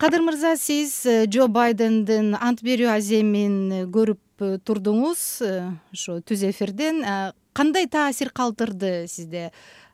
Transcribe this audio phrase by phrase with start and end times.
[0.00, 3.56] кадыр мырза сиз э, джо байдендин ант берүү аземин
[3.92, 5.24] көрүп турдуңуз
[5.92, 7.02] ушу түз эфирден.
[7.52, 9.50] Кандай таасир калтырды сизде?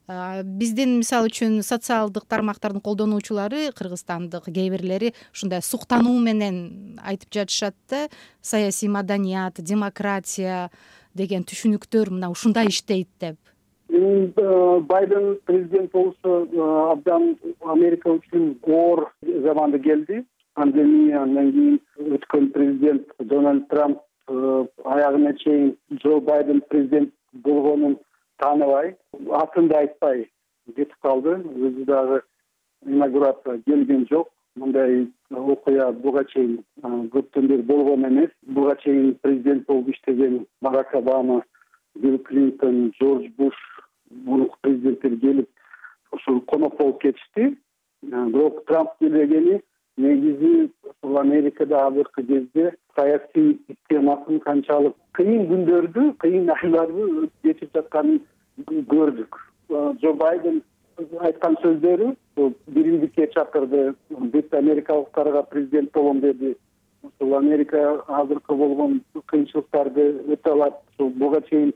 [0.07, 8.07] Биздин мисалы үчүн социалдык тармактардын колдонуучулары кыргызстандык кээ бирлери ушундай суктануу менен айтып жатышат да
[8.41, 10.71] саясий маданият демократия
[11.19, 13.35] деген түшүнүктөр мына ушундай иштейт деп.
[13.35, 13.56] э,
[13.97, 20.25] байден президент болушу э, абдан америка үчүн оор заманда келди.
[20.55, 23.99] Пандемия андан кийин өткөн президент дональд трамп
[24.29, 27.99] э, аягына чейин джо байден президент болгонун
[28.39, 28.97] тааныбай
[29.31, 30.29] атын да айтпай
[30.67, 31.37] кетип калды.
[31.37, 32.23] Өзү дагы
[32.87, 34.29] инаугурация келген жок.
[34.57, 38.31] Мындай окуя буга чейин көптөн бери болгон эмес.
[38.43, 41.43] Буга чейин президент болуп иштеген барак обама
[41.95, 43.55] билл клинтон джордж буш
[44.11, 45.49] мурунку президенттер келип
[46.13, 47.57] ушул конок болуп кетишти.
[48.03, 49.61] Бирок трамп келбегени
[49.97, 58.21] негизи ушул америкада азыркы кезде саясий системасын канчалык кыйын күндөрдү кыйын айларды кечирип жатканын
[58.93, 59.39] көрдүк.
[59.71, 60.63] Джо байден
[61.21, 62.13] айткан сөздөрү
[62.69, 66.57] биримдикке чакырды бүт америкалыктарга президент болом деди.
[67.03, 70.81] Ушул америка азыркы болгон кыйынчылыктарды өтө алат.
[70.95, 71.73] Ушул буга чейин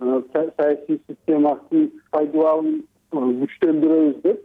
[0.00, 4.44] саясий системасын пайдубалын күчтөндүрөбүз деп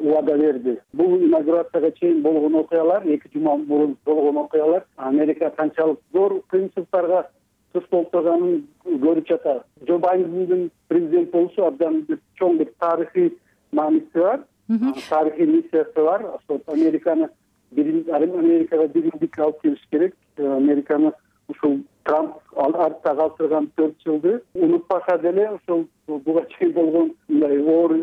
[0.00, 0.78] убада берди.
[0.92, 7.26] Бул инаугурацияга чейин болгон окуялар эки жума мурун болгон окуялар америка канчалык зор кыйынчылыктарга
[7.72, 9.62] туш болуп турганын көрүп жатабыз.
[9.86, 13.38] Джо байдендин президент болушу абдан бир чоң бир тарыхый
[13.72, 14.44] мааниси бар
[15.08, 16.24] тарыхый миссиясы бар.
[16.24, 17.28] Ошол американы
[17.72, 20.14] америкага биримдик алып келиш керек.
[20.38, 21.12] Американы
[21.48, 24.40] ушул трамп артта калтырган төрт жылды.
[24.54, 27.96] Унутпаса деле ошол буга чейин болгон мындай оор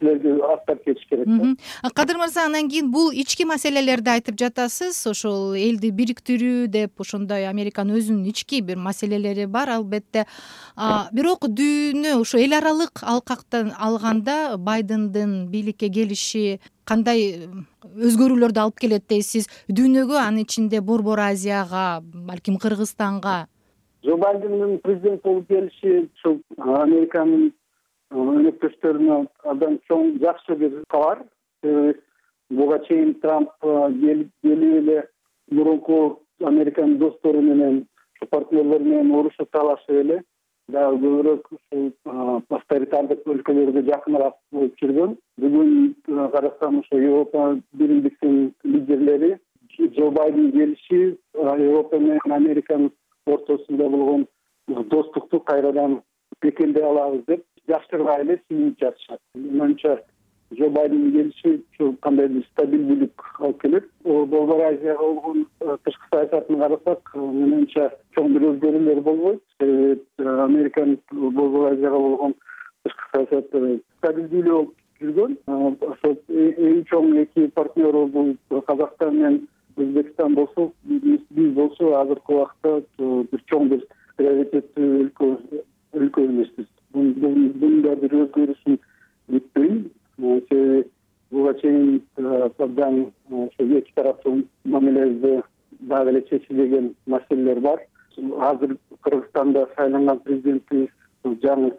[0.00, 1.90] нерселерди аттап кетиш керек да.
[1.94, 4.98] Кадыр мырза анан кийин бул ички маселелерди айтып жатасыз.
[5.06, 10.26] Ошол элди бириктирүү деп ошондой американын өзүнүн ички бир маселелери бар албетте.
[11.12, 17.48] Бирок дүйнө ушу эл аралык алкактан алганда байдендин бийликке келиши кандай
[17.96, 19.48] өзгөрүүлөрдү алып келет дейсиз?
[19.68, 23.46] Дүйнөгө анын ичинде борбор азияга балким кыргызстанга?
[24.04, 27.52] Джо байдендин президент болуп келиши ушул американын
[28.14, 29.18] өнөктөштөрүнө
[29.50, 31.24] абдан чоң жакшы бир кабар.
[31.64, 31.98] Себеби
[32.50, 35.02] буга чейин трамп келип эле
[35.50, 37.86] мурунку американын достору менен
[38.30, 40.20] партнерлору менен урушуп талашып эле
[40.68, 41.90] дагы көбүрөөк ушул
[42.58, 45.16] авторитардык өлкөлөргө жакыныраак болуп жүргөн.
[45.38, 49.36] Бүгүн карасам ошо европа биримдиктин лидерлери
[49.78, 52.90] джо байден келиши европа менен американын
[53.26, 54.26] ортосунда болгон
[54.68, 56.00] достукту кайрадан
[56.42, 59.96] бекемдей алабыз деп жакшырбай эле сүйүнүп жатышат менин оюмча
[60.54, 63.88] джо байдендин келиши ушул кандайдыр стабилдүүлүк алып келет.
[64.04, 69.42] Борбор азияга болгон э, тышкы саясатын карасак э, менин оюмча чоң бир өзгөрүүлөр болбойт.
[69.58, 72.34] Себеби э, американын борбор азияга болгон
[72.84, 75.36] тышкы саясаты стабилдүүлүү болуп жүргөн.
[75.90, 78.34] Ошол эң чоң эки партнеру бул
[78.70, 79.40] казакстан менен
[79.76, 83.82] өзбекстан болсо биз болсо азыркы убакта бир чоң бир
[84.16, 85.32] приоритеттүү өлкө
[85.96, 86.46] өлкө бунун
[88.36, 88.78] бир өзгөрүүсүн
[89.32, 89.76] күтпөйм
[90.18, 90.84] себеби
[91.30, 95.42] буга чейин абдан ошо эки тараптуу мамилебизде
[95.80, 97.80] дагы эле чечилбеген маселелер бар.
[98.16, 100.88] Азыр кыргызстанда шайланган президентибиз
[101.42, 101.72] жаңы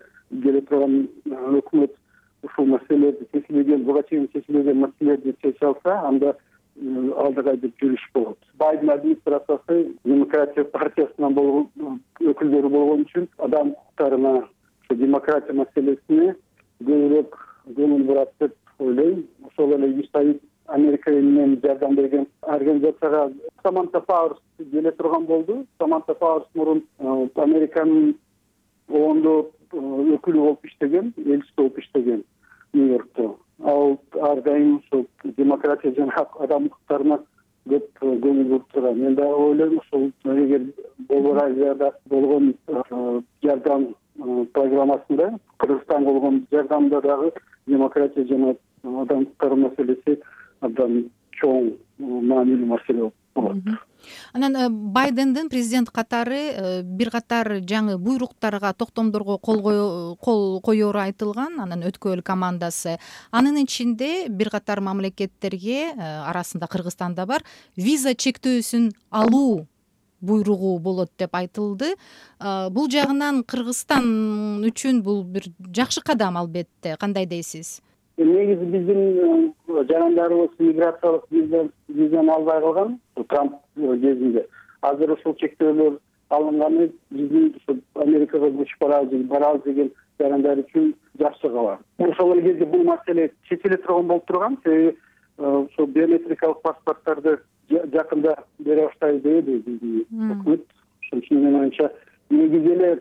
[0.44, 1.96] келе турган өкмөт
[2.44, 6.36] ушул маселелерди чечилбеген буга чейин чечилбеген маселелерди чече алса анда
[7.18, 8.38] алда кайдыр жүрүш болот.
[8.60, 16.36] Байден администрациясы демократия партиясынан болгон өкүлдөрү болгон үчүн адам укуктарына ошо демократия маселесине
[16.84, 17.36] көбүрөөк
[17.78, 19.26] көңүл бурат деп ойлойм.
[19.48, 23.32] Ошол эле юсаид америка эмнен жардам берген организацияга
[23.64, 24.40] саманта пауэрс
[24.72, 25.66] келе турган болду.
[25.80, 26.84] Саманта пауэрс мурун
[27.36, 28.16] американын
[28.90, 32.24] оондо өкүлү болуп иштеген элчиси болуп иштеген
[32.74, 33.38] нью йоркто.
[33.64, 35.08] Ал ар дайым ушул
[35.38, 37.20] демократия жана адам укуктарына
[37.68, 39.00] көп көңүл буруп турган.
[39.00, 40.68] Мен дагы ойлойм ушул эгер
[41.10, 42.54] борбор азияда болгон
[43.44, 43.96] жардам
[44.58, 45.30] программасында
[45.64, 47.32] кыргызстанга болгон жардамда дагы
[47.68, 48.56] демократия жана
[49.04, 50.20] адам укуктары маселеси
[50.62, 51.04] абдан
[51.42, 53.78] чоң маанилүү маселе болот
[54.34, 59.62] анан э, байдендин президент катары э, бир катар жаңы буйруктарга токтомдорго кол
[60.22, 62.98] кол коеру айтылган анан өткөл командасы.
[63.32, 67.44] Анын ичинде бир катар мамлекеттерге э, арасында кыргызстан да бар
[67.76, 69.68] виза чектөөсүн алуу
[70.22, 71.96] буйругу болот деп айтылды.
[72.40, 76.96] Бул жагынан кыргызстан үчүн бул бир жакшы кадам албетте.
[77.00, 77.82] Кандай дейсиз?
[78.18, 83.00] Негизи биздин жарандарыбыз миграциялык визаны албай калган.
[83.30, 84.48] Трамп кезинде.
[84.82, 86.00] Азыр ушул чектөөлөр
[86.30, 91.78] алынганы биздин ушу америкага көчүп баралы барабыз деген жарандар үчүн жакшы кабар.
[92.00, 94.58] Ошол эле кезде бул маселе чечиле турган болуп турган.
[94.64, 94.98] Себеби
[95.38, 97.38] ушул биометрикалык паспорттарды
[97.70, 100.64] жакында бере баштайбыз дебеди биздин өкмөт
[101.04, 101.92] ошон үчүн менин оюмча
[102.30, 102.92] негизи эле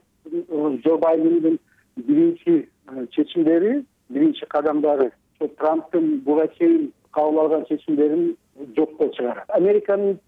[0.85, 1.59] джо байдендин
[1.97, 2.69] биринчи
[3.13, 5.11] чечимдери биринчи кадамдары.
[5.41, 8.37] Ошо трамптын буга чейин кабыл алган чечимдерин
[8.77, 9.45] жокко чыгарат.
[9.49, 10.19] Американын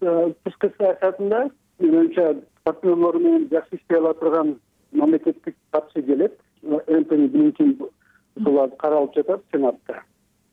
[0.43, 1.49] тышкы саясатында
[1.79, 4.59] менин оюмча партнерлору менен жакшы иштей ала турган
[4.91, 6.39] мамлекеттик катчы келет.
[6.87, 7.77] Энтони блинкин
[8.35, 10.03] ушул азыр каралып жатат сенатта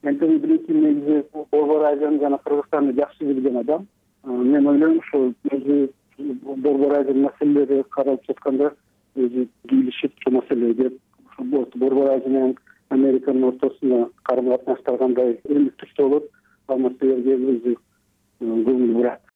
[0.06, 3.87] энтони блинкин негизи борбор азияны жана кыргызстанды жакшы билген адам.
[4.25, 5.88] Мен ойлойм ушул өзү
[6.19, 8.73] борбор азиянын маселелери каралып жатканда
[9.17, 10.91] өзү кийлишип ушул маселеге
[11.38, 12.56] борбор азия менен
[12.91, 16.31] американын ортосуна карым катнаштар кандай өнүктүктүү болот.
[16.69, 17.76] Ал маселелерге өзү
[18.41, 19.20] көңүл бурат